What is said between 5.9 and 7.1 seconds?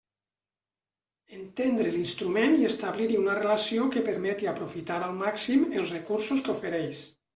recursos que ofereix.